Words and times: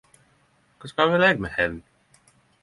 Kva 0.79 0.91
skal 0.91 1.11
vel 1.17 1.27
eg 1.27 1.45
med 1.45 1.53
hemn? 1.59 1.79